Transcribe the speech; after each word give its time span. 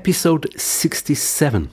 Episode 0.00 0.46
67 0.56 1.70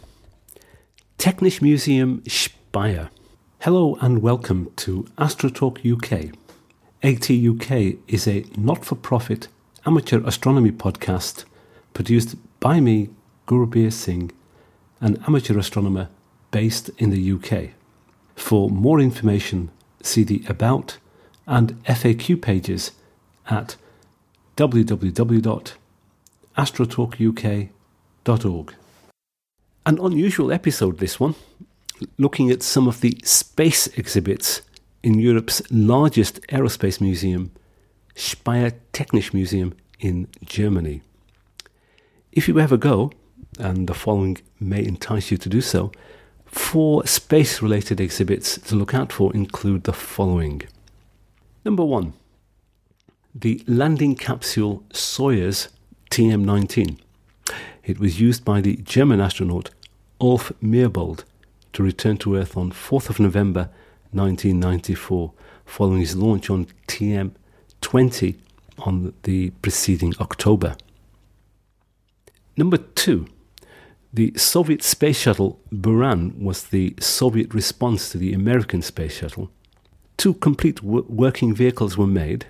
Technik 1.20 1.62
Museum 1.62 2.24
Speyer. 2.28 3.12
Hello 3.59 4.00
and 4.01 4.20
welcome 4.24 4.71
to 4.78 5.04
Astrotalk 5.16 5.78
UK. 5.86 6.33
AT 7.03 7.29
UK 7.29 7.99
is 8.07 8.27
a 8.27 8.43
not 8.57 8.83
for 8.83 8.96
profit 8.96 9.47
amateur 9.85 10.25
astronomy 10.25 10.71
podcast 10.71 11.46
produced 11.93 12.35
by 12.59 12.79
me, 12.79 13.09
Gurubir 13.46 13.93
Singh, 13.93 14.31
an 14.99 15.23
amateur 15.28 15.60
astronomer 15.60 16.09
based 16.49 16.89
in 16.98 17.12
the 17.12 17.31
UK. 17.31 17.76
For 18.35 18.71
more 18.71 18.99
information, 18.99 19.70
see 20.02 20.23
the 20.23 20.44
About 20.49 20.98
and 21.45 21.76
FAQ 21.84 22.41
pages 22.41 22.89
at 23.52 23.76
An 29.85 29.99
unusual 29.99 30.52
episode, 30.52 30.98
this 30.98 31.20
one, 31.20 31.36
looking 32.18 32.50
at 32.50 32.63
some 32.63 32.88
of 32.88 33.02
the 33.02 33.20
space 33.23 33.86
exhibits 34.00 34.63
in 35.04 35.20
Europe's 35.20 35.62
largest 35.70 36.41
aerospace 36.48 37.00
museum, 37.00 37.52
Speyer 38.16 38.72
Technik 38.94 39.31
Museum 39.31 39.76
in 40.00 40.27
Germany. 40.44 41.03
If 42.31 42.48
you 42.48 42.59
ever 42.59 42.77
go, 42.77 43.12
and 43.59 43.88
the 43.88 43.94
following 43.94 44.39
may 44.59 44.84
entice 44.84 45.30
you 45.30 45.38
to 45.38 45.48
do 45.48 45.62
so, 45.62 45.92
four 46.48 47.05
space 47.05 47.62
related 47.62 48.00
exhibits 48.02 48.58
to 48.58 48.76
look 48.76 48.95
out 48.95 49.14
for 49.14 49.31
include 49.36 49.84
the 49.84 49.94
following. 49.94 50.64
Number 51.64 51.86
one, 51.86 52.14
the 53.36 53.64
landing 53.67 54.16
capsule 54.16 54.84
Soyuz 54.89 55.67
TM 56.09 56.44
19. 56.44 57.05
It 57.85 57.99
was 57.99 58.20
used 58.20 58.44
by 58.44 58.62
the 58.62 58.77
German 58.77 59.21
astronaut 59.21 59.70
Ulf 60.20 60.52
Merbold 60.59 61.23
to 61.73 61.84
return 61.84 62.17
to 62.17 62.36
Earth 62.36 62.58
on 62.58 62.72
4th 62.72 63.09
of 63.11 63.19
November 63.19 63.69
1994, 64.11 65.31
following 65.66 66.00
his 66.00 66.16
launch 66.16 66.50
on 66.50 66.66
TM 66.88 67.31
20 67.81 68.38
on 68.80 69.14
the 69.22 69.52
preceding 69.61 70.16
October. 70.19 70.75
Number 72.58 72.77
two, 72.77 73.27
the 74.11 74.33
Soviet 74.36 74.81
space 74.81 75.20
shuttle 75.20 75.59
Buran 75.72 76.42
was 76.42 76.64
the 76.64 76.95
Soviet 76.99 77.53
response 77.53 78.09
to 78.09 78.17
the 78.17 78.33
American 78.33 78.81
space 78.81 79.17
shuttle. 79.20 79.52
Two 80.17 80.33
complete 80.33 80.81
working 80.81 81.53
vehicles 81.53 81.97
were 81.97 82.08
made. 82.08 82.47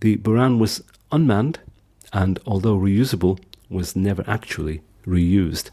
The 0.00 0.16
Buran 0.16 0.58
was 0.58 0.82
unmanned 1.12 1.60
and, 2.12 2.40
although 2.44 2.76
reusable, 2.76 3.38
was 3.68 3.96
never 3.96 4.24
actually 4.26 4.82
reused. 5.06 5.70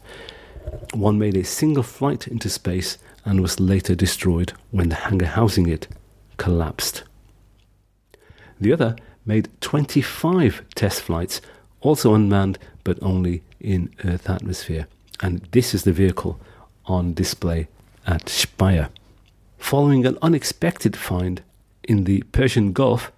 One 0.92 1.18
made 1.18 1.36
a 1.36 1.44
single 1.44 1.82
flight 1.82 2.26
into 2.26 2.48
space 2.48 2.98
and 3.24 3.40
was 3.40 3.60
later 3.60 3.94
destroyed 3.94 4.52
when 4.70 4.88
the 4.88 4.96
hangar 4.96 5.26
housing 5.26 5.68
it 5.68 5.88
collapsed. 6.36 7.04
The 8.60 8.72
other 8.72 8.96
made 9.26 9.48
25 9.60 10.64
test 10.74 11.02
flights, 11.02 11.40
also 11.80 12.14
unmanned 12.14 12.58
but 12.82 12.98
only 13.02 13.42
in 13.60 13.94
Earth 14.04 14.28
atmosphere. 14.28 14.86
And 15.20 15.46
this 15.52 15.74
is 15.74 15.84
the 15.84 15.92
vehicle 15.92 16.38
on 16.86 17.14
display 17.14 17.68
at 18.06 18.28
Speyer. 18.28 18.90
Following 19.58 20.04
an 20.04 20.18
unexpected 20.20 20.96
find 20.96 21.42
in 21.82 22.04
the 22.04 22.22
Persian 22.32 22.72
Gulf 22.72 23.10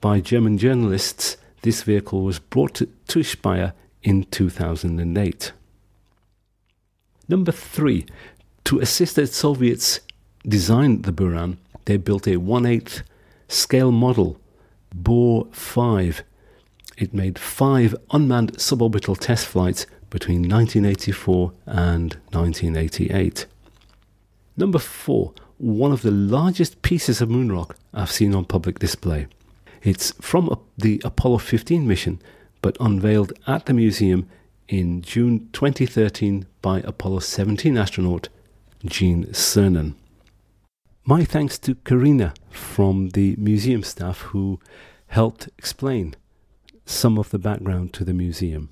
by 0.00 0.20
German 0.20 0.58
journalists, 0.58 1.36
this 1.62 1.82
vehicle 1.82 2.22
was 2.22 2.40
brought 2.40 2.74
to, 2.74 2.86
to 3.08 3.22
Speyer 3.22 3.72
in 4.02 4.24
2008. 4.24 5.52
Number 7.28 7.52
three, 7.52 8.06
to 8.64 8.80
assist 8.80 9.16
the 9.16 9.26
Soviets 9.26 10.00
design 10.46 11.02
the 11.02 11.12
Buran, 11.12 11.58
they 11.84 11.96
built 11.96 12.26
a 12.26 12.36
1 12.36 12.66
8 12.66 13.02
scale 13.48 13.92
model, 13.92 14.40
BOR 14.94 15.46
5. 15.52 16.22
It 16.98 17.14
made 17.14 17.38
five 17.38 17.94
unmanned 18.10 18.54
suborbital 18.58 19.18
test 19.18 19.46
flights 19.46 19.86
between 20.10 20.42
1984 20.42 21.52
and 21.66 22.14
1988. 22.32 23.46
Number 24.56 24.78
four, 24.78 25.32
one 25.56 25.92
of 25.92 26.02
the 26.02 26.10
largest 26.10 26.82
pieces 26.82 27.20
of 27.20 27.30
moon 27.30 27.50
rock 27.50 27.76
I've 27.94 28.10
seen 28.10 28.34
on 28.34 28.44
public 28.44 28.78
display. 28.78 29.26
It's 29.82 30.12
from 30.20 30.60
the 30.76 31.00
Apollo 31.04 31.38
15 31.38 31.86
mission, 31.88 32.20
but 32.62 32.76
unveiled 32.80 33.32
at 33.46 33.66
the 33.66 33.74
museum 33.74 34.28
in 34.68 35.02
June 35.02 35.48
2013 35.52 36.46
by 36.62 36.80
Apollo 36.80 37.18
17 37.18 37.76
astronaut 37.76 38.28
Gene 38.86 39.26
Cernan. 39.26 39.94
My 41.04 41.24
thanks 41.24 41.58
to 41.58 41.74
Karina 41.74 42.32
from 42.50 43.10
the 43.10 43.34
museum 43.36 43.82
staff 43.82 44.20
who 44.20 44.60
helped 45.08 45.48
explain 45.58 46.14
some 46.86 47.18
of 47.18 47.30
the 47.30 47.38
background 47.38 47.92
to 47.94 48.04
the 48.04 48.14
museum. 48.14 48.70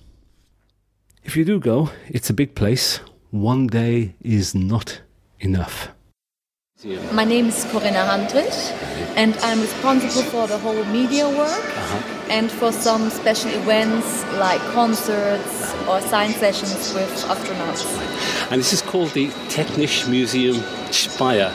If 1.25 1.37
you 1.37 1.45
do 1.45 1.61
go, 1.61 1.91
it's 2.09 2.31
a 2.31 2.35
big 2.35 2.55
place. 2.55 3.01
One 3.31 3.67
day 3.67 4.15
is 4.23 4.55
not 4.55 5.03
enough. 5.41 5.89
My 7.13 7.25
name 7.25 7.49
is 7.49 7.67
Corinna 7.71 8.07
Handrich, 8.07 8.73
and 9.15 9.37
I'm 9.39 9.61
responsible 9.61 10.23
for 10.23 10.47
the 10.47 10.57
whole 10.57 10.83
media 10.87 11.29
work 11.29 11.63
uh-huh. 11.77 12.20
And 12.31 12.51
for 12.51 12.73
some 12.73 13.11
special 13.11 13.51
events 13.51 14.25
like 14.39 14.61
concerts 14.73 15.75
or 15.89 16.01
science 16.01 16.37
sessions 16.37 16.95
with 16.95 17.11
astronauts. 17.27 17.85
And 18.51 18.61
this 18.61 18.73
is 18.73 18.83
called 18.83 19.11
the 19.11 19.29
Technik 19.49 20.09
Museum 20.09 20.63
Speyer. 20.93 21.53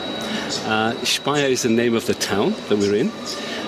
Uh, 0.66 0.92
Speyer 1.02 1.46
is 1.46 1.62
the 1.62 1.70
name 1.70 1.96
of 1.96 2.04
the 2.06 2.14
town 2.14 2.54
that 2.68 2.78
we're 2.78 2.94
in, 2.94 3.10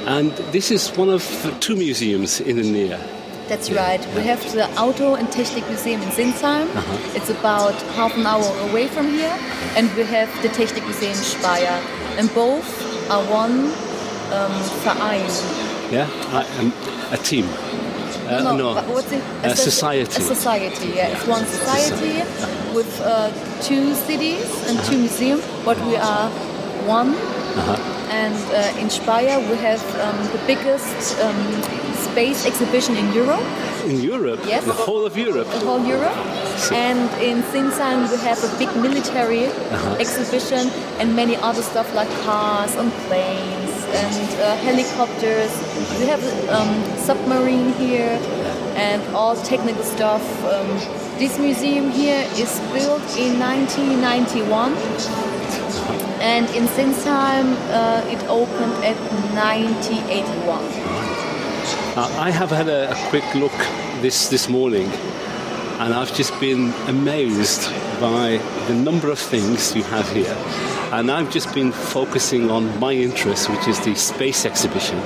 and 0.07 0.31
this 0.53 0.71
is 0.71 0.89
one 0.97 1.09
of 1.09 1.23
two 1.61 1.77
museums 1.77 2.41
in 2.41 2.57
the 2.57 2.63
near. 2.63 3.01
That's 3.49 3.71
right. 3.71 4.05
We 4.15 4.23
have 4.25 4.43
the 4.53 4.69
Auto 4.79 5.15
and 5.15 5.27
Technik 5.29 5.67
Museum 5.69 6.03
in 6.03 6.11
Sinsheim. 6.11 6.69
Uh-huh. 6.77 7.17
It's 7.17 7.31
about 7.31 7.75
half 7.97 8.15
an 8.15 8.27
hour 8.27 8.45
away 8.69 8.89
from 8.89 9.09
here. 9.09 9.35
And 9.75 9.89
we 9.97 10.05
have 10.05 10.29
the 10.43 10.49
Technik 10.49 10.85
Museum 10.85 11.15
Speyer. 11.15 11.81
And 12.19 12.29
both 12.35 12.69
are 13.11 13.25
one 13.33 13.73
um, 14.37 14.53
Verein. 14.85 15.25
Yeah, 15.91 16.05
um, 16.61 16.73
a 17.13 17.17
team. 17.17 17.47
Uh, 18.29 18.43
no, 18.43 18.57
no. 18.57 18.83
What's 18.93 19.11
it? 19.11 19.23
A, 19.43 19.53
a 19.53 19.57
society. 19.57 20.17
A 20.17 20.21
society, 20.21 20.89
yeah. 20.89 20.95
yeah. 20.95 21.17
It's 21.17 21.27
one 21.27 21.45
society 21.47 22.19
with 22.75 23.01
uh, 23.01 23.31
two 23.63 23.95
cities 23.95 24.45
and 24.69 24.79
uh-huh. 24.79 24.91
two 24.91 24.99
museums, 24.99 25.45
but 25.65 25.79
we 25.87 25.97
are 25.97 26.29
one. 26.87 27.15
Uh-huh. 27.15 27.95
And 28.11 28.37
uh, 28.53 28.81
in 28.81 28.91
Speyer 28.91 29.39
we 29.51 29.57
have 29.57 29.83
um, 30.01 30.17
the 30.33 30.41
biggest 30.47 31.19
um, 31.21 31.63
space 31.95 32.47
exhibition 32.47 32.97
in 32.97 33.13
Europe. 33.13 33.45
In 33.85 34.01
Europe? 34.01 34.41
Yes. 34.45 34.65
The 34.65 34.73
whole 34.73 35.07
of 35.07 35.17
Europe? 35.17 35.49
The 35.49 35.61
whole 35.61 35.85
Europe. 35.85 36.17
So. 36.57 36.75
And 36.75 37.09
in 37.23 37.43
Sinsheim 37.51 38.11
we 38.11 38.19
have 38.29 38.43
a 38.45 38.59
big 38.59 38.75
military 38.77 39.47
uh-huh. 39.47 39.97
exhibition 40.01 40.69
and 41.01 41.17
many 41.17 41.37
other 41.37 41.63
stuff 41.63 41.95
like 41.95 42.11
cars 42.25 42.75
and 42.77 42.93
planes 43.09 43.58
and 43.95 44.41
uh, 44.41 44.57
helicopters. 44.57 45.53
We 45.99 46.07
have 46.07 46.23
um, 46.49 46.99
submarine 46.99 47.73
here 47.75 48.19
and 48.77 49.03
all 49.15 49.37
technical 49.37 49.83
stuff. 49.83 50.23
Um, 50.45 50.69
this 51.19 51.39
museum 51.39 51.91
here 51.91 52.27
is 52.35 52.61
built 52.73 53.03
in 53.17 53.39
1991 53.41 54.73
and 56.21 56.49
in 56.51 56.67
Sinsheim 56.67 57.55
uh, 57.71 58.03
it 58.09 58.23
opened 58.29 58.85
at 58.85 58.97
1981. 59.35 60.59
Uh, 61.97 62.17
I 62.19 62.31
have 62.31 62.51
had 62.51 62.69
a, 62.69 62.91
a, 62.91 63.09
quick 63.09 63.25
look 63.35 63.57
this 64.03 64.29
this 64.29 64.49
morning, 64.49 64.89
and 65.81 65.95
I've 65.95 66.15
just 66.15 66.39
been 66.41 66.73
amazed 66.87 67.71
by 68.01 68.41
the 68.67 68.75
number 68.75 69.11
of 69.11 69.19
things 69.19 69.75
you 69.75 69.83
have 69.85 70.09
here. 70.13 70.37
And 70.93 71.11
I've 71.11 71.31
just 71.31 71.55
been 71.55 71.73
focusing 71.73 72.51
on 72.51 72.79
my 72.79 72.93
interest, 72.93 73.51
which 73.51 73.69
is 73.69 73.79
the 73.85 73.95
space 73.95 74.45
exhibition. 74.45 74.99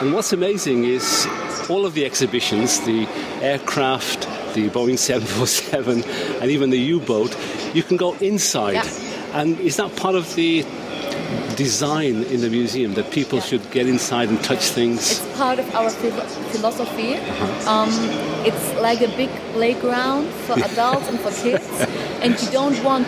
And 0.00 0.12
what's 0.12 0.32
amazing 0.32 0.84
is 0.84 1.26
all 1.68 1.84
of 1.86 1.94
the 1.94 2.04
exhibitions, 2.04 2.80
the 2.80 3.06
aircraft, 3.42 4.22
the 4.54 4.68
Boeing 4.70 4.98
747, 5.10 6.04
and 6.40 6.50
even 6.50 6.70
the 6.70 6.78
U-boat, 6.78 7.36
you 7.74 7.82
can 7.82 7.96
go 7.96 8.14
inside. 8.16 8.74
Yeah 8.74 9.06
and 9.36 9.60
is 9.60 9.76
that 9.76 9.94
part 9.96 10.14
of 10.14 10.34
the 10.34 10.62
design 11.56 12.22
in 12.24 12.40
the 12.40 12.48
museum 12.48 12.94
that 12.94 13.10
people 13.10 13.38
yeah. 13.38 13.44
should 13.44 13.70
get 13.70 13.86
inside 13.86 14.30
and 14.30 14.42
touch 14.42 14.70
things? 14.70 15.20
It's 15.20 15.36
part 15.36 15.58
of 15.58 15.74
our 15.74 15.90
philosophy. 15.90 17.16
Uh-huh. 17.16 17.70
Um, 17.70 17.90
it's 18.46 18.74
like 18.80 19.02
a 19.02 19.08
big 19.16 19.30
playground 19.52 20.28
for 20.46 20.52
adults 20.70 21.08
and 21.08 21.20
for 21.20 21.30
kids, 21.32 21.68
and 22.22 22.40
you 22.40 22.50
don't 22.50 22.82
want 22.82 23.06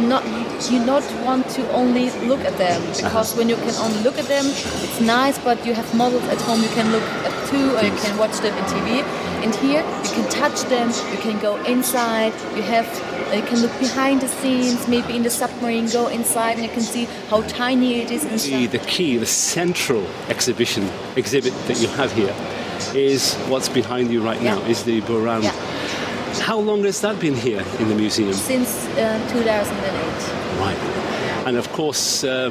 not 0.00 0.24
you 0.70 0.84
not 0.84 1.04
want 1.24 1.48
to 1.50 1.70
only 1.72 2.10
look 2.26 2.40
at 2.40 2.56
them 2.58 2.80
because 2.86 3.02
uh-huh. 3.02 3.38
when 3.38 3.48
you 3.48 3.56
can 3.56 3.74
only 3.76 4.02
look 4.02 4.18
at 4.18 4.26
them, 4.26 4.44
it's 4.46 5.00
nice. 5.00 5.38
But 5.38 5.64
you 5.66 5.74
have 5.74 5.94
models 5.94 6.24
at 6.24 6.40
home 6.42 6.62
you 6.62 6.68
can 6.68 6.90
look 6.92 7.02
at 7.02 7.34
too, 7.48 7.76
or 7.76 7.82
you 7.82 7.96
can 8.02 8.16
watch 8.18 8.36
them 8.38 8.56
in 8.56 8.64
TV. 8.64 9.02
And 9.44 9.54
here 9.56 9.82
you 10.04 10.10
can 10.10 10.30
touch 10.30 10.62
them. 10.62 10.88
You 11.12 11.18
can 11.18 11.38
go 11.40 11.62
inside. 11.64 12.32
You 12.56 12.62
have 12.62 12.88
uh, 13.30 13.36
you 13.36 13.42
can 13.42 13.58
look 13.60 13.78
behind 13.78 14.20
the 14.20 14.28
scenes, 14.28 14.88
maybe 14.88 15.16
in 15.16 15.22
the 15.22 15.30
submarine. 15.30 15.88
Go 15.88 16.08
inside 16.08 16.56
and 16.56 16.62
you 16.62 16.70
can 16.70 16.82
see 16.82 17.04
how 17.28 17.42
tiny 17.42 18.00
it 18.00 18.10
is 18.10 18.24
inside. 18.24 18.72
the 18.72 18.78
key, 18.78 19.16
the 19.16 19.26
central 19.26 20.06
exhibition 20.28 20.90
exhibit 21.16 21.52
that 21.66 21.80
you 21.80 21.88
have 21.88 22.12
here 22.12 22.34
is 22.94 23.34
what's 23.48 23.68
behind 23.68 24.10
you 24.10 24.22
right 24.22 24.42
now, 24.42 24.60
is 24.62 24.84
the 24.84 25.00
Buran. 25.02 25.42
Yeah. 25.42 25.83
How 26.44 26.58
long 26.58 26.84
has 26.84 27.00
that 27.00 27.18
been 27.20 27.34
here 27.34 27.64
in 27.78 27.88
the 27.88 27.94
museum? 27.94 28.34
Since 28.34 28.86
uh, 28.98 29.18
2008. 29.32 30.60
Right. 30.60 31.46
And 31.46 31.56
of 31.56 31.72
course, 31.72 32.22
uh, 32.22 32.50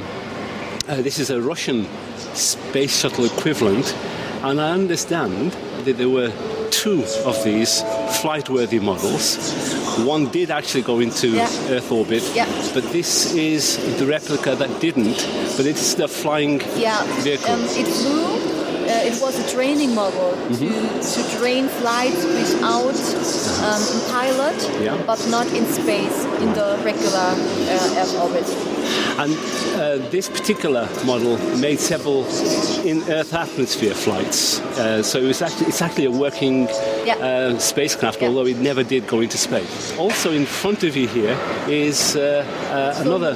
uh, 0.88 0.96
this 1.02 1.20
is 1.20 1.30
a 1.30 1.40
Russian 1.40 1.86
space 2.34 3.00
shuttle 3.02 3.26
equivalent, 3.26 3.96
and 4.42 4.60
I 4.60 4.72
understand 4.72 5.52
that 5.86 5.98
there 5.98 6.10
were 6.10 6.32
two 6.72 7.04
of 7.24 7.44
these 7.44 7.84
flight-worthy 8.22 8.80
models. 8.80 9.38
One 10.00 10.28
did 10.30 10.50
actually 10.50 10.82
go 10.82 11.00
into 11.00 11.28
Yeah. 11.28 11.48
Earth 11.70 11.92
orbit, 11.92 12.24
Yeah. 12.34 12.48
but 12.74 12.84
this 12.92 13.36
is 13.36 13.78
the 14.00 14.08
replica 14.08 14.56
that 14.56 14.80
didn't. 14.82 15.24
But 15.56 15.68
it's 15.68 15.94
the 15.94 16.08
flying 16.08 16.62
Yeah, 16.78 17.04
vehicle. 17.22 17.54
um, 17.54 17.64
it 17.66 17.88
flew. 17.88 18.63
It 19.04 19.22
was 19.22 19.38
a 19.40 19.48
training 19.56 19.94
model 19.96 20.32
Mm-hmm. 20.34 21.00
to, 21.00 21.24
to 21.24 21.38
train 21.38 21.68
flights 21.68 22.24
without 22.26 22.98
um, 23.68 23.84
pilot, 24.12 24.58
Yeah. 24.82 25.02
but 25.06 25.20
not 25.30 25.48
in 25.54 25.66
space 25.66 26.26
in 26.44 26.54
the 26.54 26.78
regular 26.84 27.18
uh, 27.36 28.00
Earth 28.00 28.16
orbit. 28.20 28.48
And 29.18 29.34
uh, 29.76 30.10
this 30.10 30.28
particular 30.30 30.88
model 31.06 31.38
made 31.58 31.80
several 31.80 32.26
in 32.86 33.04
Earth 33.10 33.34
atmosphere 33.34 33.94
flights. 33.94 34.60
Uh, 34.78 35.04
so 35.04 35.20
it 35.20 35.28
was 35.28 35.42
actually, 35.42 35.68
it's 35.68 35.82
actually 35.82 36.06
a 36.06 36.12
working 36.12 36.68
Yeah. 37.06 37.16
uh, 37.18 37.60
spacecraft, 37.60 38.22
Yeah. 38.22 38.28
although 38.30 38.46
it 38.48 38.58
never 38.58 38.84
did 38.84 39.08
go 39.08 39.22
into 39.22 39.38
space. 39.38 39.94
Also 39.98 40.32
in 40.32 40.46
front 40.46 40.84
of 40.84 40.96
you 40.96 41.08
here 41.08 41.38
is 41.68 42.16
uh, 42.16 42.44
uh, 42.72 43.02
another 43.06 43.36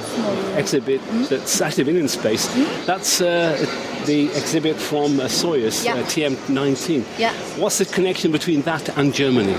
exhibit 0.56 1.00
Hmm? 1.00 1.24
that's 1.30 1.60
actually 1.60 1.84
been 1.84 1.96
in 2.00 2.08
space. 2.08 2.46
That's 2.86 3.20
uh, 3.20 3.56
the 4.06 4.26
exhibit 4.36 4.76
from 4.76 5.20
uh, 5.20 5.24
Soyuz, 5.28 5.84
Yeah. 5.84 5.94
uh, 5.94 6.02
TM19. 6.04 7.04
Yeah. 7.18 7.32
What's 7.56 7.78
the 7.78 7.84
connection 7.84 8.32
between 8.32 8.62
that 8.62 8.88
and 8.98 9.12
Germany? 9.14 9.56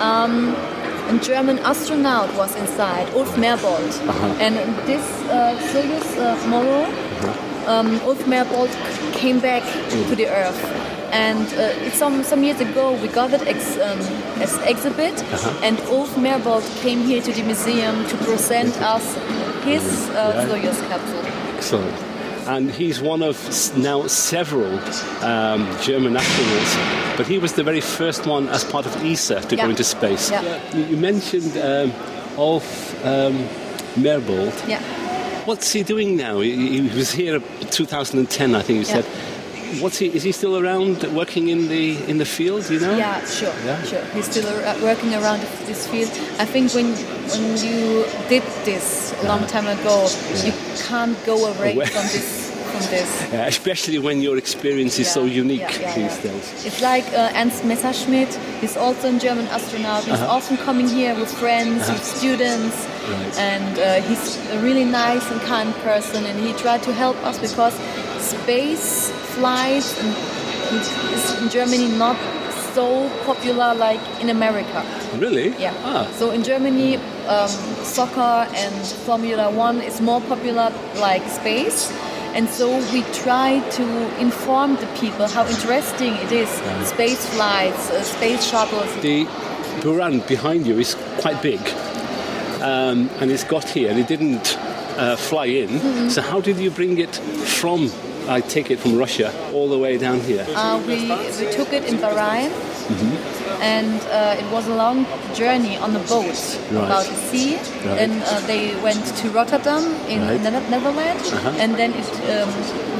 A 0.00 1.18
German 1.18 1.58
astronaut 1.58 2.32
was 2.34 2.54
inside, 2.56 3.06
Ulf 3.14 3.36
Merbold, 3.36 3.92
Uh-huh. 4.08 4.44
and 4.44 4.54
this 4.86 5.04
uh, 5.30 5.54
Soyuz 5.72 6.08
uh, 6.18 6.48
model, 6.48 6.84
Uh-huh. 6.84 7.72
um, 7.72 8.00
Ulf 8.06 8.24
Merbold 8.26 8.70
came 9.12 9.38
back 9.40 9.62
Mm. 9.90 10.08
to 10.08 10.16
the 10.16 10.26
Earth. 10.28 10.62
And 11.12 11.46
uh, 11.54 11.90
some 11.92 12.24
some 12.24 12.42
years 12.46 12.60
ago, 12.60 12.92
we 13.02 13.08
got 13.08 13.32
it 13.34 13.42
ex, 13.46 13.76
um, 13.76 13.98
as 14.40 14.52
exhibit, 14.72 15.14
Uh-huh. 15.22 15.66
and 15.66 15.76
Ulf 15.90 16.10
Merbold 16.16 16.64
came 16.82 17.00
here 17.10 17.20
to 17.20 17.32
the 17.32 17.42
museum 17.42 17.94
to 18.10 18.16
present 18.28 18.72
us 18.94 19.04
his 19.64 19.84
uh, 19.84 20.14
Yeah. 20.14 20.46
Soyuz 20.46 20.78
capsule. 20.88 21.24
Excellent. 21.56 21.94
And 22.46 22.70
he's 22.70 23.00
one 23.00 23.22
of 23.22 23.36
now 23.76 24.06
several 24.08 24.78
um, 25.22 25.64
German 25.80 26.14
astronauts, 26.14 27.16
but 27.16 27.26
he 27.26 27.38
was 27.38 27.52
the 27.52 27.62
very 27.62 27.80
first 27.80 28.26
one 28.26 28.48
as 28.48 28.64
part 28.64 28.84
of 28.86 28.96
ESA 29.04 29.40
to 29.42 29.56
go 29.56 29.68
into 29.70 29.84
space. 29.84 30.30
Yeah. 30.30 30.74
You, 30.74 30.84
you 30.84 30.96
mentioned 30.96 31.56
um, 31.56 31.92
Ulf 32.36 32.94
um, 33.04 33.34
Merbold. 33.94 34.68
Yeah. 34.68 34.80
What's 35.44 35.72
he 35.72 35.82
doing 35.82 36.16
now? 36.16 36.40
He, 36.40 36.80
he 36.80 36.96
was 36.96 37.12
here 37.12 37.38
2010, 37.70 38.54
I 38.54 38.62
think 38.62 38.76
you 38.80 38.94
Yeah. 38.94 39.02
said. 39.02 39.06
What's 39.80 39.98
he? 39.98 40.06
Is 40.06 40.22
he 40.22 40.32
still 40.32 40.56
around 40.58 41.02
working 41.14 41.48
in 41.48 41.68
the 41.68 41.96
in 42.10 42.18
the 42.18 42.24
field? 42.24 42.68
You 42.70 42.80
know? 42.80 42.96
Yeah, 42.96 43.24
sure, 43.24 43.54
Yeah? 43.64 43.82
sure. 43.84 44.04
He's 44.14 44.26
still 44.26 44.46
uh, 44.46 44.76
working 44.82 45.14
around 45.14 45.40
this 45.66 45.86
field. 45.86 46.10
I 46.38 46.44
think 46.44 46.72
when 46.74 46.92
when 47.32 47.56
you 47.64 48.04
did 48.28 48.42
this 48.64 49.14
a 49.22 49.26
long 49.28 49.46
time 49.46 49.66
ago, 49.66 50.08
you 50.44 50.52
can't 50.88 51.16
go 51.24 51.46
away 51.52 51.74
from 51.86 52.06
this 52.12 52.50
from 52.72 52.80
this. 52.90 53.10
Uh, 53.32 53.46
especially 53.48 53.98
when 53.98 54.20
your 54.20 54.36
experience 54.36 54.98
is 54.98 55.10
so 55.10 55.24
unique 55.24 55.60
yeah, 55.60 55.80
yeah, 55.80 55.94
these 55.94 56.16
yeah. 56.18 56.30
days. 56.32 56.66
It's 56.66 56.82
like 56.82 57.06
uh, 57.16 57.32
Ernst 57.40 57.64
Messerschmidt. 57.64 58.28
He's 58.60 58.76
also 58.76 59.08
a 59.08 59.18
German 59.18 59.46
astronaut. 59.48 60.04
He's 60.04 60.20
Uh-huh. 60.20 60.36
often 60.36 60.56
coming 60.58 60.86
here 60.88 61.14
with 61.14 61.32
friends, 61.32 61.88
with 61.88 62.04
students, 62.04 62.76
Right. 63.08 63.38
and 63.38 63.72
uh, 63.78 63.84
he's 64.08 64.36
a 64.52 64.58
really 64.60 64.84
nice 64.84 65.24
and 65.32 65.40
kind 65.48 65.72
person. 65.82 66.26
And 66.28 66.36
he 66.46 66.52
tried 66.64 66.82
to 66.88 66.92
help 66.92 67.16
us 67.28 67.38
because 67.38 67.74
space 68.22 69.10
flights 69.34 69.98
in 71.40 71.48
Germany 71.48 71.88
not 71.98 72.16
so 72.74 73.08
popular 73.24 73.74
like 73.74 74.00
in 74.20 74.30
America. 74.30 74.84
Really? 75.18 75.48
Yeah. 75.58 75.74
Ah. 75.84 76.08
So 76.18 76.30
in 76.30 76.42
Germany, 76.42 76.96
um, 77.28 77.48
soccer 77.84 78.46
and 78.54 78.86
Formula 79.06 79.50
One 79.50 79.80
is 79.80 80.00
more 80.00 80.20
popular 80.22 80.72
like 80.96 81.24
space. 81.28 81.92
And 82.34 82.48
so 82.48 82.66
we 82.92 83.02
try 83.12 83.60
to 83.72 83.84
inform 84.18 84.76
the 84.76 84.86
people 84.98 85.28
how 85.28 85.46
interesting 85.46 86.14
it 86.14 86.32
is. 86.32 86.48
Space 86.88 87.26
flights, 87.26 87.90
uh, 87.90 88.02
space 88.02 88.42
shuttles. 88.50 88.90
The 89.02 89.26
Buran 89.82 90.26
behind 90.26 90.66
you 90.66 90.78
is 90.78 90.94
quite 91.18 91.42
big, 91.42 91.60
um, 92.62 93.10
and 93.20 93.30
it's 93.30 93.44
got 93.44 93.68
here. 93.68 93.90
and 93.90 93.98
It 93.98 94.08
didn't 94.08 94.56
uh, 94.96 95.16
fly 95.16 95.46
in. 95.46 95.68
Mm-hmm. 95.68 96.08
So 96.08 96.22
how 96.22 96.40
did 96.40 96.56
you 96.56 96.70
bring 96.70 96.98
it 96.98 97.14
from? 97.60 97.90
I 98.28 98.40
take 98.40 98.70
it 98.70 98.78
from 98.78 98.96
Russia 98.96 99.32
all 99.52 99.68
the 99.68 99.78
way 99.78 99.98
down 99.98 100.20
here. 100.20 100.46
Uh, 100.54 100.80
we, 100.86 101.10
we 101.10 101.52
took 101.52 101.72
it 101.72 101.84
in 101.84 101.96
Bahrain. 101.98 102.50
And 103.60 104.00
uh, 104.10 104.36
it 104.38 104.50
was 104.52 104.66
a 104.66 104.74
long 104.74 105.06
journey 105.34 105.76
on 105.76 105.92
the 105.92 106.00
boat 106.00 106.26
Right. 106.72 106.84
about 106.86 107.06
the 107.06 107.14
sea. 107.30 107.56
Right. 107.56 107.98
Then 107.98 108.22
uh, 108.22 108.40
they 108.46 108.74
went 108.82 109.04
to 109.22 109.30
Rotterdam 109.30 109.84
in 110.08 110.20
Right. 110.22 110.42
the 110.42 110.50
Ne- 110.50 110.68
Netherlands, 110.70 111.32
and 111.62 111.74
then 111.76 111.92
it 111.94 112.08
um, 112.30 112.50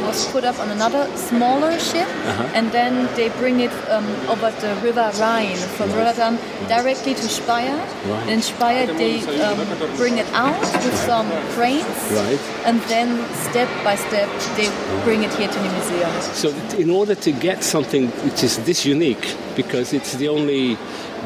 was 0.03 0.31
put 0.33 0.45
up 0.45 0.59
on 0.59 0.71
another 0.71 1.07
smaller 1.17 1.79
ship, 1.79 2.09
and 2.55 2.71
then 2.73 3.07
they 3.17 3.29
bring 3.41 3.61
it 3.61 3.73
um, 3.91 4.05
over 4.29 4.51
the 4.61 4.75
River 4.83 5.11
Rhine 5.19 5.57
from 5.77 5.91
Rotterdam 5.93 6.39
directly 6.69 7.15
to 7.15 7.23
Speyer. 7.23 7.77
Right. 8.07 8.29
In 8.29 8.43
Speyer, 8.43 8.87
they 8.87 9.21
um, 9.43 9.59
bring 9.97 10.19
it 10.19 10.27
out 10.33 10.61
with 10.85 10.97
some 11.07 11.29
cranes, 11.55 11.87
Right. 12.13 12.41
and 12.65 12.81
then 12.83 13.09
step 13.51 13.69
by 13.85 13.95
step 13.97 14.29
they 14.57 14.69
bring 15.05 15.23
it 15.23 15.33
here 15.35 15.49
to 15.49 15.59
the 15.59 15.69
museum. 15.71 16.11
So 16.35 16.49
in 16.79 16.91
order 16.91 17.15
to 17.15 17.33
get 17.33 17.63
something 17.65 18.09
which 18.25 18.43
is 18.43 18.59
this 18.65 18.85
unique, 18.85 19.35
because 19.57 19.93
it's 19.93 20.13
the 20.17 20.29
only 20.29 20.77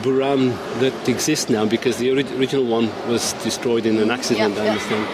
Buran 0.02 0.52
that 0.80 1.08
exists 1.08 1.48
now, 1.48 1.64
because 1.64 1.96
the 1.96 2.10
ori- 2.10 2.36
original 2.38 2.64
one 2.66 2.90
was 3.08 3.32
destroyed 3.44 3.86
in 3.86 3.96
an 3.98 4.10
accident, 4.10 4.54
Yeah, 4.54 4.60
I 4.60 4.64
yeah. 4.64 4.72
understand. 4.72 5.06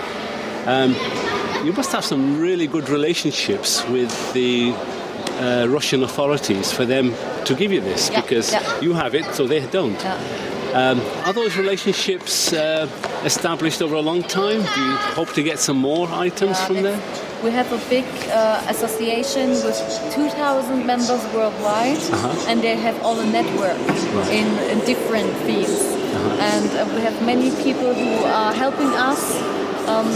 Um, 0.66 1.31
you 1.64 1.73
must 1.73 1.92
have 1.92 2.04
some 2.04 2.38
really 2.40 2.66
good 2.66 2.88
relationships 2.88 3.87
with 3.88 4.33
the 4.33 4.73
uh, 5.40 5.66
Russian 5.69 6.02
authorities 6.02 6.73
for 6.73 6.85
them 6.85 7.14
to 7.45 7.54
give 7.54 7.73
you 7.73 7.81
this, 7.81 8.11
Yeah, 8.11 8.21
because 8.21 8.52
yeah. 8.52 8.81
you 8.81 8.92
have 8.95 9.14
it, 9.14 9.25
so 9.35 9.47
they 9.47 9.64
don't. 9.66 10.00
Yeah. 10.00 10.19
Um, 10.75 11.00
are 11.26 11.35
those 11.35 11.57
relationships 11.59 12.52
uh, 12.52 12.88
established 13.25 13.83
over 13.83 13.95
a 13.95 14.00
long 14.00 14.23
time? 14.23 14.62
Do 14.75 14.81
you 14.81 14.97
hope 15.14 15.33
to 15.35 15.42
get 15.42 15.59
some 15.59 15.76
more 15.76 16.09
items 16.11 16.59
from 16.61 16.83
there? 16.83 16.99
We 17.45 17.50
have 17.50 17.71
a 17.73 17.78
big 17.90 18.04
uh, 18.31 18.64
association 18.69 19.50
with 19.50 19.76
2,000 20.14 20.87
members 20.87 21.23
worldwide, 21.35 21.99
and 22.49 22.62
they 22.62 22.76
have 22.76 23.00
all 23.02 23.19
a 23.21 23.26
network 23.26 23.76
in, 24.31 24.47
in 24.71 24.78
different 24.87 25.31
fields. 25.45 25.83
And 26.40 26.71
uh, 26.71 26.95
we 26.95 27.02
have 27.02 27.21
many 27.26 27.50
people 27.62 27.92
who 27.92 28.25
are 28.25 28.54
helping 28.54 28.88
us. 28.95 29.37
Um, 29.88 30.09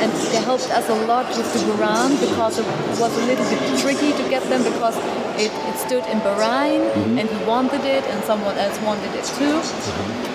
and 0.00 0.10
they 0.32 0.40
helped 0.50 0.70
us 0.70 0.88
a 0.88 0.94
lot 1.06 1.26
with 1.36 1.48
the 1.52 1.60
Buran 1.68 2.18
because 2.20 2.58
it 2.58 2.66
was 2.98 3.12
a 3.22 3.24
little 3.26 3.44
bit 3.52 3.60
tricky 3.80 4.12
to 4.12 4.24
get 4.28 4.42
them 4.48 4.62
because 4.64 4.96
it, 5.36 5.52
it 5.68 5.76
stood 5.76 6.04
in 6.06 6.18
Bahrain 6.20 6.80
and 7.18 7.28
he 7.28 7.44
wanted 7.44 7.84
it 7.84 8.04
and 8.04 8.24
someone 8.24 8.56
else 8.56 8.78
wanted 8.80 9.12
it 9.14 9.24
too. 9.38 9.60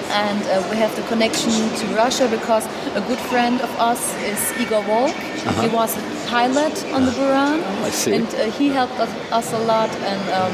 And 0.09 0.41
uh, 0.45 0.65
we 0.69 0.77
have 0.77 0.95
the 0.95 1.01
connection 1.03 1.51
to 1.51 1.85
Russia 1.95 2.27
because 2.29 2.65
a 2.95 3.01
good 3.07 3.19
friend 3.31 3.59
of 3.61 3.71
us 3.79 4.01
is 4.21 4.39
Igor 4.61 4.83
Volk. 4.83 5.15
He 5.61 5.67
was 5.67 5.97
a 5.97 6.27
pilot 6.27 6.75
on 6.93 7.05
the 7.05 7.11
Buran. 7.11 7.63
I 7.83 7.89
see. 7.89 8.13
And 8.15 8.27
uh, 8.35 8.51
he 8.51 8.69
helped 8.69 8.99
us, 8.99 9.09
us 9.31 9.51
a 9.51 9.59
lot. 9.59 9.89
And 9.89 10.23
um, 10.31 10.53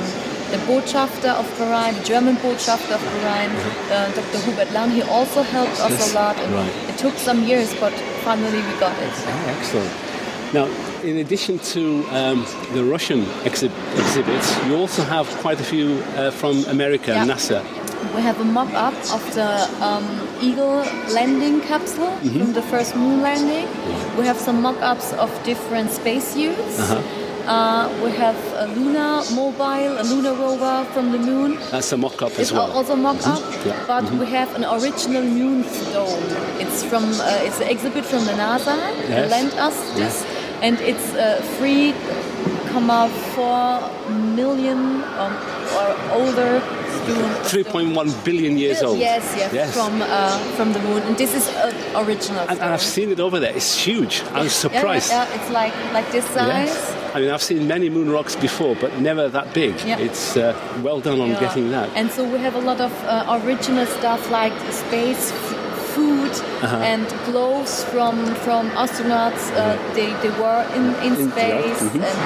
the 0.51 0.58
Botschafter 0.70 1.31
of 1.41 1.46
Bahrain, 1.58 1.98
the 1.98 2.03
German 2.03 2.36
Botschafter 2.38 2.96
of 2.96 3.01
Bahrain, 3.01 3.50
uh, 3.91 4.12
Dr. 4.15 4.39
Hubert 4.46 4.72
Lang, 4.72 4.89
he 4.91 5.01
also 5.03 5.41
helped 5.43 5.79
us 5.79 5.91
Yes, 5.91 6.12
a 6.12 6.15
lot. 6.15 6.38
And 6.38 6.53
right. 6.53 6.89
it 6.89 6.98
took 6.98 7.15
some 7.17 7.43
years, 7.43 7.74
but 7.79 7.93
finally 8.24 8.58
we 8.67 8.74
got 8.79 8.96
it. 9.01 9.13
Oh, 9.15 9.55
excellent. 9.58 9.91
Now, 10.53 10.65
in 11.03 11.17
addition 11.17 11.60
to 11.74 12.05
um, 12.12 12.46
the 12.74 12.84
Russian 12.84 13.22
exhi- 13.50 13.72
exhibits, 13.98 14.48
you 14.67 14.75
also 14.75 15.03
have 15.03 15.27
quite 15.41 15.60
a 15.62 15.63
few 15.63 15.88
uh, 16.15 16.31
from 16.31 16.65
America, 16.65 17.12
Yeah. 17.12 17.25
NASA. 17.25 17.63
we 18.15 18.22
have 18.22 18.39
a 18.41 18.43
mock-up 18.43 18.93
of 19.13 19.24
the 19.36 19.50
um, 19.81 20.03
Eagle 20.41 20.84
landing 21.13 21.62
capsule 21.62 22.12
from 22.20 22.51
the 22.53 22.62
first 22.63 22.96
moon 22.96 23.22
landing. 23.22 23.67
We 24.17 24.25
have 24.25 24.38
some 24.38 24.62
mock-ups 24.62 25.13
of 25.13 25.29
different 25.46 25.91
spacesuits. 25.91 26.79
Uh, 26.79 27.01
we 28.03 28.12
have 28.12 28.38
a 28.55 28.67
Luna 28.75 29.24
mobile, 29.33 30.00
a 30.00 30.03
Luna 30.03 30.33
rover 30.33 30.86
from 30.93 31.12
the 31.12 31.17
moon. 31.17 31.57
That's 31.71 31.91
a 31.91 31.98
mock-up 31.98 32.31
as 32.33 32.39
It's 32.39 32.51
well. 32.51 32.71
also 32.71 32.95
mock-up, 32.95 33.41
Yeah. 33.65 33.74
but 33.88 34.10
we 34.12 34.25
have 34.27 34.53
an 34.55 34.65
original 34.65 35.24
moon 35.24 35.63
stone. 35.63 36.24
It's 36.60 36.83
from 36.83 37.03
uh, 37.19 37.48
it's 37.48 37.60
an 37.60 37.67
exhibit 37.67 38.05
from 38.05 38.25
the 38.25 38.33
NASA. 38.33 38.75
They 39.07 39.15
Yes. 39.21 39.31
lent 39.31 39.53
us 39.57 39.75
this, 39.95 40.25
and 40.62 40.79
it's 40.81 41.13
uh, 41.13 41.41
three 41.57 41.93
comma 42.71 43.10
four 43.36 43.81
million 44.36 45.03
um, 45.19 45.33
or 45.77 45.88
older 46.19 46.62
stone. 47.03 47.31
3.1 47.43 48.24
billion 48.24 48.57
years 48.57 48.81
old. 48.83 49.00
Yes, 49.00 49.24
yes, 49.36 49.74
from 49.74 50.01
uh, 50.01 50.38
from 50.55 50.71
the 50.74 50.79
moon, 50.79 51.01
and 51.07 51.17
this 51.17 51.33
is 51.33 51.48
uh, 51.50 52.03
original. 52.05 52.45
And, 52.50 52.60
and 52.60 52.74
I've 52.74 52.81
seen 52.95 53.12
it 53.12 53.19
over 53.19 53.39
there. 53.39 53.53
It's 53.55 53.75
huge. 53.88 54.21
I 54.33 54.43
was 54.43 54.53
Yeah, 54.53 54.69
surprised. 54.69 55.10
Yeah, 55.12 55.25
yeah, 55.27 55.36
it's 55.38 55.50
like 55.50 55.74
like 55.93 56.07
this 56.12 56.25
size. 56.25 56.69
Yes. 56.69 56.90
I 57.13 57.20
mean, 57.20 57.30
I've 57.30 57.41
seen 57.44 57.68
many 57.68 57.89
moon 57.89 58.10
rocks 58.10 58.36
before, 58.36 58.75
but 58.75 59.00
never 59.00 59.27
that 59.30 59.53
big. 59.53 59.75
Yeah. 59.82 59.98
It's 60.00 60.38
uh, 60.38 60.53
well 60.84 61.00
done 61.01 61.20
on 61.20 61.30
Yeah. 61.30 61.39
getting 61.41 61.70
that. 61.72 61.89
And 61.96 62.10
so 62.12 62.24
we 62.24 62.39
have 62.39 62.56
a 62.56 62.62
lot 62.62 62.80
of 62.80 62.91
uh, 63.03 63.39
original 63.46 63.86
stuff 63.86 64.30
like 64.32 64.53
space 64.72 65.32
f- 65.32 65.58
food 65.96 66.32
Uh-huh. 66.63 66.77
and 66.91 67.06
clothes 67.27 67.84
from 67.91 68.15
from 68.46 68.70
astronauts. 68.84 69.44
Uh, 69.51 69.75
they, 69.98 70.10
they 70.24 70.32
were 70.39 70.63
in, 70.77 70.86
in 71.08 71.13
In- 71.20 71.27
yeah, 71.27 71.36
space 71.36 71.82
mhm. 71.89 72.01
and, 72.10 72.20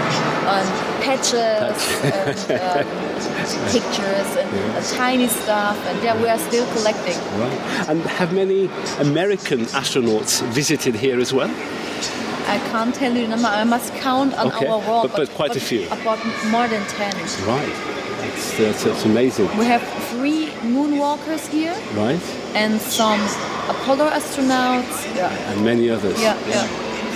and 0.56 0.68
patches 1.06 1.78
and 2.04 2.40
um, 2.62 2.86
pictures 3.76 4.30
and 4.42 4.50
uh, 4.78 4.82
tiny 4.98 5.28
stuff. 5.28 5.78
And 5.88 5.98
yeah, 6.04 6.16
we 6.22 6.28
are 6.30 6.38
still 6.50 6.68
collecting. 6.76 7.18
Right. 7.42 7.90
And 7.90 8.02
have 8.20 8.34
many 8.34 8.70
American 9.00 9.62
astronauts 9.82 10.44
visited 10.54 10.96
here 10.96 11.20
as 11.20 11.34
well? 11.34 11.50
I 12.48 12.58
can't 12.72 12.94
tell 12.94 13.14
you 13.16 13.22
the 13.24 13.30
number. 13.30 13.48
I 13.48 13.64
must 13.64 13.94
count 13.96 14.34
on 14.36 14.48
Okay, 14.48 14.68
our 14.68 14.80
wall. 14.80 15.04
but- 15.08 15.16
but 15.18 15.30
quite 15.34 15.56
a 15.56 15.60
few. 15.60 15.86
About 15.88 16.20
more 16.52 16.68
than 16.68 16.84
ten. 16.98 17.14
Right. 17.48 17.76
It's, 18.28 18.60
uh, 18.60 18.90
it's 18.92 19.06
amazing. 19.06 19.50
We 19.58 19.66
have 19.66 19.84
three 20.10 20.48
moonwalkers 20.64 21.48
here 21.48 21.76
Right. 21.96 22.20
and 22.56 22.80
some 22.82 23.20
Apollo 23.70 24.10
astronauts. 24.10 24.96
Yeah. 25.16 25.32
And 25.52 25.64
many 25.64 25.90
others. 25.90 26.20
Yeah, 26.22 26.36
yeah. 26.50 26.68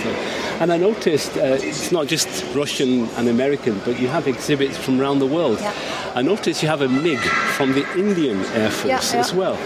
So- 0.02 0.14
and 0.60 0.70
I 0.72 0.76
noticed 0.76 1.36
uh, 1.36 1.56
it's 1.68 1.90
not 1.90 2.06
just 2.06 2.28
Russian 2.54 3.08
and 3.16 3.28
American, 3.28 3.80
but 3.84 3.98
you 3.98 4.08
have 4.08 4.28
exhibits 4.28 4.76
from 4.76 5.00
around 5.00 5.18
the 5.20 5.26
world. 5.26 5.58
Yeah. 5.60 5.72
I 6.14 6.22
noticed 6.22 6.62
you 6.62 6.68
have 6.68 6.82
a 6.82 6.88
MiG 6.88 7.18
from 7.56 7.72
the 7.72 7.84
Indian 7.96 8.44
Air 8.54 8.70
Force 8.70 9.14
yeah. 9.14 9.20
as 9.20 9.32
well. 9.32 9.56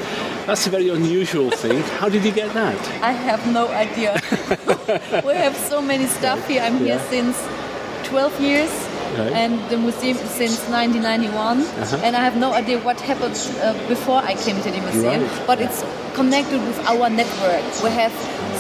That's 0.47 0.67
a 0.67 0.71
very 0.71 0.89
unusual 0.91 1.51
thing. 1.51 1.83
How 1.99 2.09
did 2.09 2.25
you 2.25 2.33
get 2.33 2.53
that? 2.55 2.77
I 3.03 3.13
have 3.13 3.47
no 3.53 3.69
idea. 3.69 4.21
we 5.25 5.35
have 5.35 5.57
so 5.57 5.81
many 5.81 6.07
stuff 6.07 6.47
here. 6.47 6.63
I'm 6.63 6.79
here 6.79 6.99
since 7.11 7.37
12 8.05 8.41
years. 8.41 8.71
Right. 9.17 9.33
And 9.33 9.61
the 9.71 9.79
museum 9.79 10.17
since 10.19 10.59
1991, 10.69 11.61
Uh-huh. 11.63 11.97
and 12.03 12.17
I 12.17 12.21
have 12.21 12.37
no 12.37 12.53
idea 12.53 12.79
what 12.81 13.01
happened 13.01 13.37
uh, 13.63 13.73
before 13.89 14.19
I 14.19 14.35
came 14.35 14.61
to 14.63 14.71
the 14.71 14.81
museum. 14.81 15.23
Right. 15.23 15.47
But 15.47 15.61
it's 15.61 15.85
connected 16.15 16.61
with 16.61 16.79
our 16.87 17.09
network. 17.09 17.63
We 17.83 17.91
have 17.91 18.13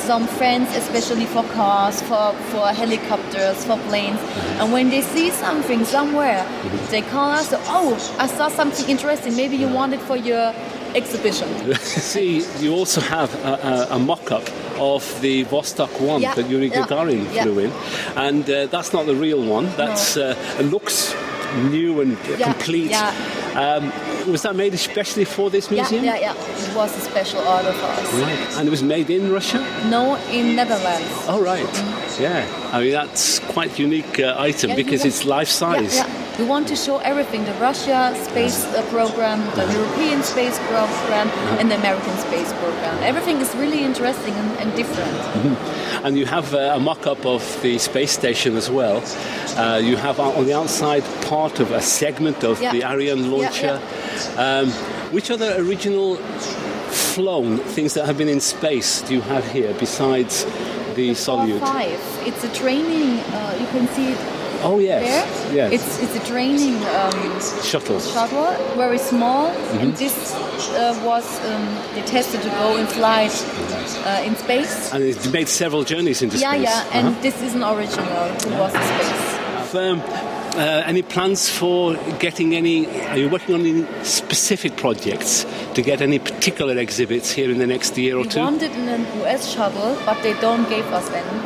some 0.06 0.26
friends, 0.26 0.74
especially 0.76 1.26
for 1.26 1.42
cars, 1.54 2.00
for, 2.02 2.32
for 2.52 2.68
helicopters, 2.68 3.64
for 3.64 3.76
planes. 3.88 4.20
Uh-huh. 4.20 4.62
And 4.64 4.72
when 4.72 4.90
they 4.90 5.02
see 5.02 5.30
something 5.30 5.84
somewhere, 5.84 6.44
Mm-hmm. 6.44 6.90
they 6.90 7.02
call 7.02 7.30
us. 7.30 7.52
Oh, 7.68 7.92
I 8.18 8.26
saw 8.28 8.48
something 8.48 8.88
interesting. 8.88 9.36
Maybe 9.36 9.56
you 9.56 9.68
want 9.68 9.92
it 9.92 10.00
for 10.00 10.16
your 10.16 10.54
exhibition. 10.94 11.74
See, 11.80 12.44
you 12.60 12.72
also 12.74 13.00
have 13.00 13.34
a, 13.44 13.88
a, 13.92 13.96
a 13.96 13.98
mock-up 13.98 14.48
of 14.78 15.02
the 15.20 15.44
Vostok 15.46 16.00
1 16.00 16.20
Yeah, 16.20 16.34
that 16.34 16.48
Yuri 16.48 16.68
yeah, 16.68 16.86
Gagarin 16.86 17.32
yeah. 17.32 17.42
flew 17.44 17.58
in, 17.60 17.72
and 18.16 18.48
uh, 18.48 18.66
that's 18.66 18.92
not 18.92 19.06
the 19.06 19.14
real 19.14 19.42
one. 19.44 19.66
That's 19.76 20.16
uh, 20.16 20.34
looks 20.62 21.14
new 21.70 22.00
and 22.00 22.18
Yeah, 22.38 22.52
complete. 22.52 22.90
yeah. 22.90 23.12
Um, 23.54 23.92
was 24.32 24.42
that 24.42 24.56
made 24.56 24.74
especially 24.74 25.24
for 25.24 25.50
this 25.50 25.70
museum? 25.70 26.04
yeah, 26.04 26.18
yeah. 26.18 26.32
It 26.34 26.74
was 26.74 26.96
a 26.96 27.00
special 27.00 27.40
order 27.46 27.72
for 27.72 27.86
us. 27.86 28.12
Right. 28.14 28.56
And 28.58 28.66
it 28.66 28.70
was 28.70 28.82
made 28.82 29.10
in 29.10 29.30
Russia? 29.30 29.58
No, 29.88 30.16
in 30.32 30.56
Netherlands. 30.56 31.08
Oh, 31.28 31.40
right. 31.40 31.68
Yeah. 32.18 32.44
I 32.72 32.80
mean, 32.80 32.92
that's 32.92 33.38
quite 33.38 33.78
unique 33.78 34.18
uh, 34.18 34.34
item 34.38 34.70
Yeah, 34.70 34.76
because 34.76 35.04
it's 35.04 35.24
life 35.24 35.48
size. 35.48 36.02
Yeah, 36.34 36.40
yeah. 36.40 36.44
We 36.44 36.48
want 36.48 36.68
to 36.68 36.76
show 36.76 36.98
everything: 36.98 37.44
the 37.44 37.52
Russia 37.60 38.14
space 38.30 38.64
uh, 38.66 38.82
program, 38.90 39.40
the 39.56 39.64
European 39.72 40.22
space 40.22 40.58
program, 40.58 41.28
Uh-huh. 41.28 41.58
and 41.60 41.70
the 41.70 41.76
American 41.76 42.16
space 42.18 42.52
program. 42.52 43.02
Everything 43.02 43.40
is 43.40 43.54
really 43.54 43.82
interesting 43.84 44.34
and, 44.34 44.50
and 44.60 44.76
different. 44.76 45.14
And 46.04 46.16
you 46.16 46.26
have 46.26 46.54
uh, 46.54 46.76
a 46.76 46.80
mock-up 46.80 47.24
of 47.26 47.42
the 47.62 47.78
space 47.78 48.12
station 48.12 48.56
as 48.56 48.68
well. 48.70 49.02
Uh, 49.56 49.78
you 49.82 49.96
have 49.96 50.20
on 50.20 50.34
on 50.36 50.44
the 50.46 50.54
outside 50.56 51.02
part 51.28 51.60
of 51.60 51.70
a 51.72 51.80
segment 51.80 52.44
of 52.44 52.60
Yeah. 52.60 52.72
the 52.72 52.84
Ariane 52.84 53.24
Yeah, 53.24 53.30
launcher. 53.36 53.80
Um, 54.36 54.70
which 55.12 55.30
other 55.30 55.54
original 55.58 56.16
flown 56.90 57.58
things 57.58 57.92
that 57.94 58.04
have 58.06 58.16
been 58.18 58.28
in 58.28 58.40
space 58.40 59.02
do 59.08 59.14
you 59.14 59.22
have 59.22 59.44
here 59.52 59.72
besides 59.78 60.44
the 60.96 61.14
Solute? 61.14 61.60
Five. 61.60 62.00
It's 62.26 62.44
a 62.44 62.48
training. 62.62 63.20
Uh, 63.32 63.56
you 63.60 63.66
can 63.66 63.86
see 63.94 64.06
it 64.12 64.18
Oh 64.66 64.78
yes, 64.78 65.02
there. 65.04 65.54
yes. 65.54 65.72
It's 65.72 66.02
it's 66.02 66.16
a 66.16 66.26
training 66.32 66.76
um, 66.96 67.40
shuttle. 67.62 68.00
shuttle, 68.00 68.48
very 68.76 68.98
small, 68.98 69.50
Mm-hmm. 69.50 69.78
and 69.82 69.96
this 69.96 70.34
uh, 70.34 70.98
was 71.04 71.24
um, 71.44 71.64
they 71.94 72.02
tested 72.02 72.40
to 72.42 72.48
go 72.50 72.76
in 72.76 72.86
flight 72.86 73.32
uh, 74.06 74.22
in 74.26 74.34
space. 74.36 74.92
And 74.92 75.02
it 75.04 75.32
made 75.32 75.48
several 75.48 75.84
journeys 75.84 76.22
into 76.22 76.36
Yeah, 76.38 76.52
space. 76.52 76.62
yeah, 76.64 76.84
yeah. 76.84 76.98
and 76.98 77.08
Uh-huh. 77.08 77.22
this 77.22 77.36
is 77.42 77.54
an 77.54 77.62
original. 77.62 78.24
It 78.50 78.58
was 78.58 78.72
in 78.74 78.82
space. 78.82 79.22
Have, 79.54 79.74
um, 79.74 80.00
uh, 80.56 80.82
any 80.86 81.02
plans 81.02 81.48
for 81.50 81.94
getting 82.18 82.54
any? 82.54 82.86
Are 83.08 83.16
you 83.18 83.28
working 83.28 83.54
on 83.54 83.60
any 83.66 83.84
specific 84.04 84.76
projects 84.76 85.44
to 85.74 85.82
get 85.82 86.00
any 86.00 86.18
particular 86.18 86.76
exhibits 86.78 87.30
here 87.32 87.50
in 87.50 87.58
the 87.58 87.66
next 87.66 87.96
year 87.98 88.16
or 88.16 88.22
We 88.22 88.28
two? 88.28 88.40
wanted 88.40 88.70
an 88.72 89.06
US 89.22 89.52
shuttle, 89.52 89.96
but 90.06 90.22
they 90.22 90.34
don't 90.40 90.68
give 90.68 90.86
us 90.92 91.10
any. 91.10 91.40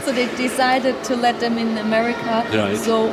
so 0.04 0.12
they 0.12 0.26
decided 0.36 1.02
to 1.04 1.16
let 1.16 1.40
them 1.40 1.58
in 1.58 1.78
America. 1.78 2.44
Right. 2.52 2.76
So 2.76 3.08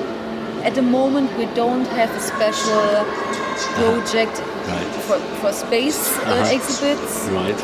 at 0.63 0.75
the 0.75 0.81
moment 0.81 1.35
we 1.37 1.45
don't 1.55 1.87
have 1.87 2.11
a 2.15 2.19
special 2.19 3.05
project 3.79 4.41
Right. 4.67 4.91
for, 5.07 5.17
for 5.41 5.51
space 5.53 6.17
uh, 6.17 6.21
Uh-huh. 6.21 6.55
exhibits. 6.55 7.27
Right. 7.29 7.59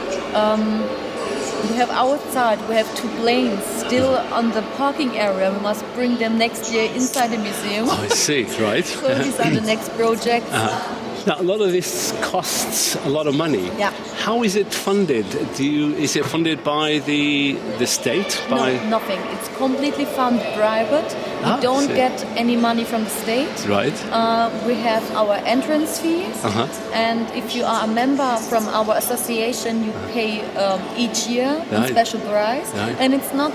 We 1.69 1.75
have 1.75 1.89
outside, 1.89 2.59
we 2.69 2.75
have 2.75 2.89
two 2.95 3.09
planes 3.21 3.63
still 3.65 4.15
on 4.31 4.51
the 4.51 4.61
parking 4.77 5.17
area. 5.17 5.51
We 5.51 5.59
must 5.59 5.83
bring 5.95 6.17
them 6.17 6.37
next 6.37 6.71
year 6.71 6.91
inside 6.93 7.29
the 7.31 7.37
museum. 7.39 7.89
I 7.89 8.07
see. 8.09 8.43
Right. 8.61 8.85
So 8.85 9.13
these 9.23 9.39
are 9.39 9.49
the 9.49 9.61
next 9.73 9.89
projects. 9.97 10.51
Uh-huh. 10.51 11.03
Now, 11.27 11.41
a 11.41 11.43
lot 11.43 11.59
of 11.59 11.73
this 11.73 12.13
costs 12.21 12.95
a 13.05 13.09
lot 13.09 13.27
of 13.27 13.35
money. 13.35 13.65
Yeah. 13.77 13.91
How 14.25 14.43
is 14.43 14.55
it 14.55 14.73
funded? 14.73 15.25
Do 15.57 15.63
you 15.65 15.93
is 15.95 16.15
it 16.15 16.25
funded 16.25 16.63
by 16.63 16.99
the 16.99 17.53
the 17.79 17.85
state? 17.85 18.31
By 18.49 18.55
No, 18.55 18.89
nothing. 18.97 19.19
It's 19.35 19.49
completely 19.57 20.05
funded 20.05 20.47
private. 20.55 21.09
We 21.43 21.51
Ah, 21.51 21.59
don't 21.69 21.87
get 22.03 22.15
any 22.37 22.55
money 22.55 22.85
from 22.85 23.03
the 23.03 23.09
state. 23.23 23.57
right. 23.67 23.97
Uh, 24.11 24.49
we 24.67 24.75
have 24.89 25.03
our 25.21 25.35
entrance 25.55 25.99
fees, 25.99 26.37
Uh-huh. 26.45 26.65
and 26.93 27.21
if 27.41 27.53
you 27.55 27.63
are 27.65 27.81
a 27.83 27.87
member 28.01 28.31
from 28.49 28.63
our 28.79 28.95
association, 28.95 29.83
you 29.85 29.91
pay 30.13 30.31
um, 30.55 30.79
each 31.03 31.27
year 31.27 31.51
a 31.71 31.75
Right. 31.79 31.89
special 31.95 32.19
price, 32.21 32.69
Right. 32.73 32.95
and 33.01 33.13
it's 33.13 33.33
not 33.33 33.51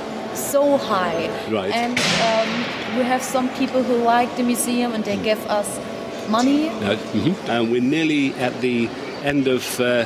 so 0.52 0.76
high. 0.76 1.22
Right. 1.50 1.72
And 1.82 1.96
um, 2.28 2.48
we 2.98 3.02
have 3.12 3.22
some 3.22 3.48
people 3.60 3.80
who 3.88 3.96
like 4.14 4.30
the 4.36 4.42
museum, 4.52 4.92
and 4.94 5.02
they 5.04 5.16
give 5.16 5.40
us 5.58 5.68
money. 6.28 6.68
No, 6.80 6.96
mhm. 6.96 7.34
And 7.48 7.70
we're 7.72 7.80
nearly 7.82 8.32
at 8.34 8.60
the 8.60 8.88
end 9.24 9.48
of. 9.48 9.80
Uh, 9.80 10.04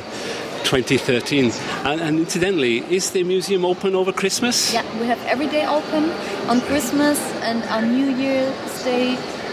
2013 0.63 1.51
and, 1.85 2.01
and 2.01 2.19
incidentally 2.19 2.79
is 2.93 3.11
the 3.11 3.23
museum 3.23 3.63
open 3.63 3.95
over 3.95 4.11
christmas 4.11 4.73
Yeah, 4.73 4.83
we 4.99 5.05
have 5.05 5.21
every 5.25 5.47
day 5.47 5.65
open 5.65 6.11
on 6.49 6.59
Christmas 6.61 7.17
and 7.41 7.63
on 7.69 7.95
New 7.95 8.09
Year's 8.17 8.83
Day. 8.83 9.11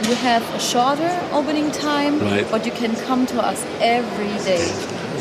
We 0.08 0.14
have 0.26 0.42
a 0.54 0.58
shorter 0.58 1.12
opening 1.32 1.70
time, 1.70 2.18
Right. 2.18 2.50
but 2.50 2.66
you 2.66 2.72
can 2.72 2.96
come 3.06 3.26
to 3.26 3.40
us 3.40 3.64
every 3.80 4.34
day. 4.44 4.66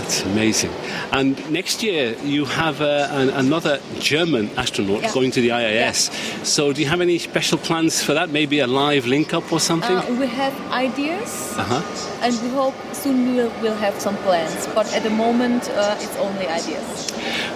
It's 0.03 0.21
amazing 0.25 0.71
and 1.11 1.35
next 1.49 1.81
year 1.83 2.15
you 2.23 2.45
have 2.45 2.81
uh, 2.81 3.07
an, 3.11 3.29
another 3.29 3.79
german 3.99 4.49
astronaut 4.57 5.01
Yeah. 5.01 5.13
going 5.13 5.31
to 5.31 5.41
the 5.41 5.51
ISS 5.51 6.09
so 6.43 6.73
do 6.73 6.81
you 6.81 6.87
have 6.87 7.01
any 7.01 7.17
special 7.19 7.57
plans 7.57 8.03
for 8.03 8.13
that 8.13 8.29
maybe 8.29 8.59
a 8.59 8.67
live 8.67 9.05
link 9.07 9.33
up 9.33 9.51
or 9.51 9.59
something 9.59 9.97
Uh, 9.97 10.19
we 10.19 10.27
have 10.27 10.53
ideas, 10.71 11.55
uh-huh 11.57 11.81
and 12.25 12.33
we 12.43 12.49
hope 12.49 12.75
soon 12.93 13.35
we'll, 13.35 13.51
we'll 13.61 13.75
have 13.85 13.95
some 13.99 14.15
plans. 14.23 14.67
But 14.75 14.87
at 14.95 15.03
the 15.03 15.09
moment, 15.09 15.69
uh, 15.69 15.95
it's 15.99 16.15
only 16.17 16.47
ideas. 16.47 17.11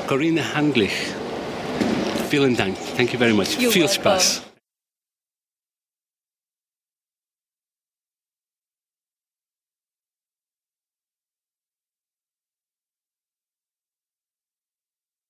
Corinne 0.07 0.43
Handlich, 0.53 0.91
vielen 2.29 2.55
Dank. 2.55 2.75
Thank 2.97 3.13
you 3.13 3.19
very 3.19 3.33
much. 3.33 3.57
You're 3.57 3.71
Viel 3.71 3.85
welcome. 3.87 4.03
Spaß. 4.19 4.46